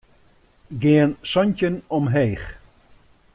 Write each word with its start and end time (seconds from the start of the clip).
Gean 0.83 1.11
santjin 1.31 1.77
omheech. 1.97 2.45